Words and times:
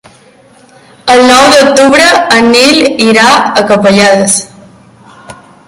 El 1.15 1.19
nou 1.31 1.43
d'octubre 1.55 2.07
en 2.37 2.49
Nil 2.55 2.81
irà 3.11 3.29
a 3.37 3.65
Capellades. 3.73 4.39